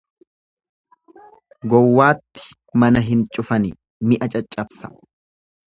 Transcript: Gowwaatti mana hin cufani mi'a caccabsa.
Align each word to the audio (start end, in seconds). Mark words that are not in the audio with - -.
Gowwaatti 1.73 2.49
mana 2.85 3.05
hin 3.11 3.23
cufani 3.37 3.73
mi'a 4.09 4.33
caccabsa. 4.37 4.95